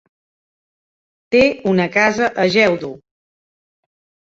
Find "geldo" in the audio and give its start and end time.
2.57-2.93